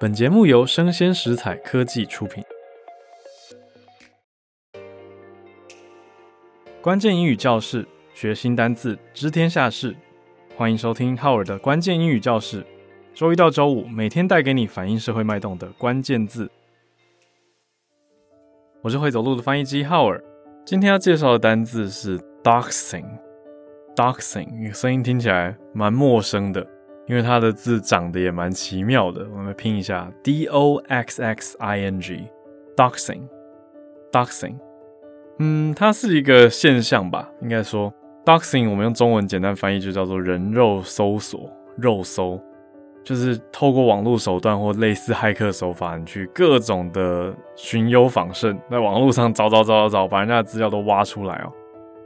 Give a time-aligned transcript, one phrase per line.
[0.00, 2.42] 本节目由生鲜食材科技出品。
[6.82, 9.94] 关键英语教室，学新单字，知天下事。
[10.56, 12.66] 欢迎收听浩尔的关键英语教室。
[13.14, 16.50] 周一到周五，每天带给你反映社会脉动的关键字。
[18.82, 20.22] 我是会走路的翻译机浩尔。
[20.66, 23.06] 今天要介绍的单字是 doxing。
[23.94, 26.66] doxing，声音听起来蛮陌生的。
[27.06, 34.56] 因为它的字长得也蛮奇妙的，我们来拼一下：d o x x i n g，doxing，doxing。
[35.38, 37.28] 嗯，它是一个现象吧？
[37.42, 37.92] 应该说
[38.24, 42.40] ，doxing 我们用中文简单翻译就叫做人肉搜索、肉搜，
[43.02, 51.52] 就是透过网络手段或类似骇客手法，你去各种的寻幽访胜，在网络上找找找找找，把人家的资料都挖出来哦。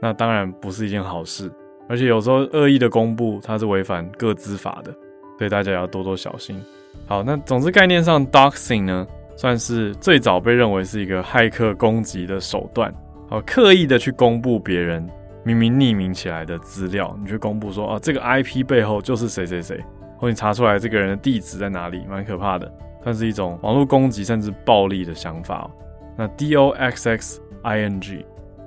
[0.00, 1.50] 那当然不是一件好事。
[1.88, 4.92] 而且有时候恶意的公布，它是违反个资法的，
[5.38, 6.60] 所以大家要多多小心。
[7.06, 12.92] 好，那总之概念上，doxing 呢，算是最早被认为是一个骇客攻击的手段。
[13.28, 15.08] 好，刻意的去公布别人
[15.44, 19.78] 明明匿名起来的资料，你去公布说啊，这个 IP 背后就是谁谁谁，
[20.18, 22.72] 或你查出来这个人的地址在哪里，蛮可怕的，
[23.04, 25.70] 算是一种网络攻击甚至暴力的想法。
[26.16, 28.24] 那 doxxing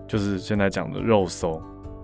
[0.07, 1.61] 就是现在讲的肉搜。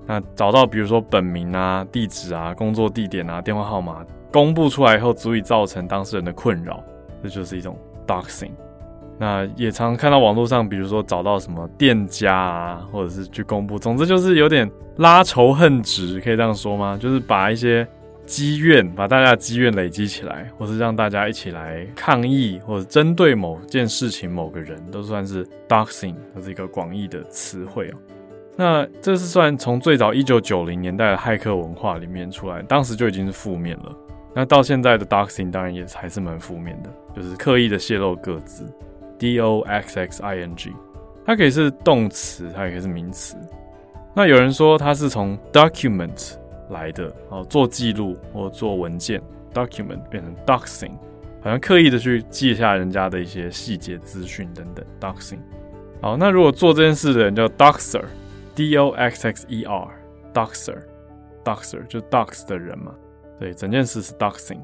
[0.07, 6.83] 那找到比如说本名啊、地址啊、工作地点啊、电话号码公布出来以后，足以造成当事人的困扰，
[7.23, 8.51] 这就是一种 doxing。
[9.17, 16.97] 那也常看到网络上，比如说找到什么店家啊，或者是去公布，总之就是有点拉仇恨值，可以这样说吗？
[16.99, 17.87] 就是把一些
[18.25, 27.95] 积怨，把大家的积怨累积起来，或是让大家一起来抗议，或者针对某件事情、某个人，都算是 doxing，它是一个广义的词汇哦。
[28.57, 33.91] 那这是算从最早一九九零年代的骇客文化里面出来，当时就已经是负面了。
[34.33, 38.65] 那到现在的 doxing 当然也还是蛮负面的，就是刻意的泄露个资
[39.19, 40.73] ，d o x x i n g，
[41.25, 43.35] 它可以是动词，它也可以是名词。
[44.13, 46.35] 那有人说它是从 document
[46.69, 49.21] 来的，哦，做记录或做文件
[49.53, 50.91] ，document 变成 doxing，
[51.41, 55.39] 好像刻意的去记下人家的一些细节资讯等等，doxing。
[56.01, 58.03] 好，那如果做这件事的人叫 doxer。
[58.54, 62.94] D O X X E R，doxer，doxer 就 dox 的人嘛，
[63.38, 64.60] 对，整件事是 doxing。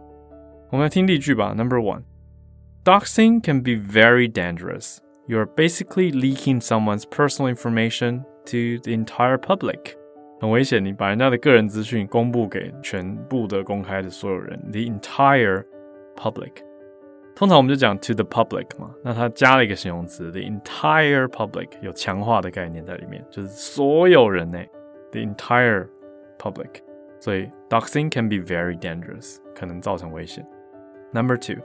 [0.70, 1.54] 我们来听例句吧。
[1.54, 4.98] Number one，doxing can be very dangerous.
[5.26, 9.96] You are basically leaking someone's personal information to the entire public.
[10.40, 15.64] 很危险，你把人家的个人资讯公布给全部的公开的所有人，the entire
[16.14, 16.52] public。
[17.34, 24.58] 通常我们就讲 to the public 嘛，那它加了一个形容词，the entire public 有强化的概念在里面，就是所有人呢，
[25.12, 25.86] the entire
[26.38, 26.82] public。
[27.18, 30.46] 所以 doxing can be very dangerous，可能造成危险。
[31.12, 31.62] Number two,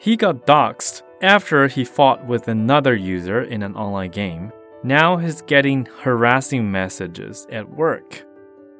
[0.00, 4.50] he got doxed after he fought with another user in an online game.
[4.82, 8.24] Now he's getting harassing messages at work。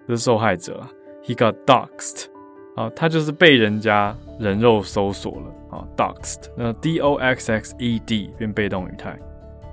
[0.09, 0.89] 这是受害者，
[1.23, 2.27] he got doxed。
[2.75, 5.55] 啊，他就是被人家人肉搜索了。
[5.97, 9.19] 啊，doxed，那 d o x x e d 变被动语态。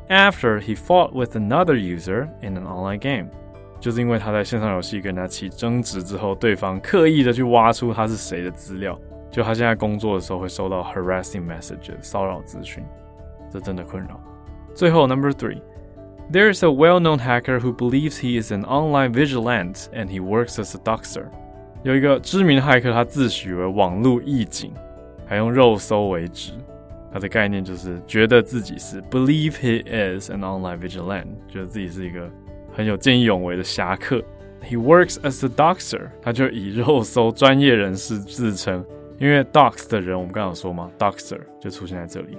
[0.08, 3.28] After he fought with another user in an online game，
[3.80, 8.98] 就是因为他在线上游戏跟人家起争执之后，对方刻意的去挖出他是谁的资料，
[9.30, 12.84] 就他现在工作的时候会收到 harassing messages 骚扰资讯，
[13.52, 14.20] 这真的困扰。
[14.74, 20.20] 最后 number three，there is a well-known hacker who believes he is an online vigilante and he
[20.20, 21.26] works as a doxer。
[21.84, 24.74] 有一个知名骇客，他自诩为网络义警。
[25.35, 26.53] 还用肉搜为止，
[27.13, 32.31] 它的概念就是觉得自己是 believe he is an online vigilante，觉得自己是一个
[32.73, 34.23] 很有见义勇为的侠客。
[34.63, 38.85] He works as a doxer，他就以肉搜专业人士自称，
[39.19, 42.39] 因为 dox 的人我们刚刚说嘛，doxer 就出现在这里。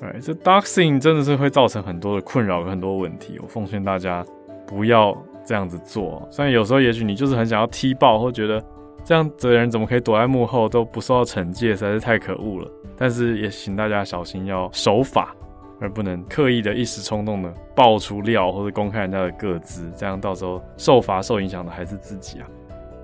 [0.00, 4.24] 哎，这 doxing 真的是会造成很多的困扰和很多问题，我奉劝大家
[4.68, 6.28] 不要这样子做。
[6.30, 8.64] 虽然有时候也许你就是很想要踢爆，或觉得。
[9.04, 12.70] 这样的人怎么可以躲在幕后都不受到惩戒，实在是太可恶了。
[12.96, 15.34] 但是也请大家小心，要守法，
[15.80, 22.48] 而不能刻意的一时冲动的爆出料或者公开人家的个资，这样到时候受罚受影响的还是自己啊。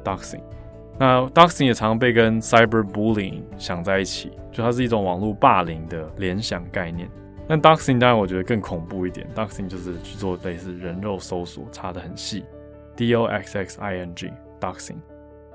[0.02, 0.40] Doxing，
[0.98, 7.10] 那 Doxing 也常常被跟 Cyberbullying 想在一起，就它是一种网络霸凌的联想概念。
[7.46, 12.44] 但 Doxing 当然我觉得更恐怖一点，Doxing 就是去做类似人肉搜索，查得很细
[12.96, 14.96] ，D O X X I N G，Doxing。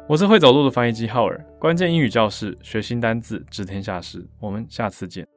[0.07, 4.23] 我是会走路的翻译机浩尔，关键英语教室，学新单字，知天下事。
[4.39, 5.27] 我们下次见。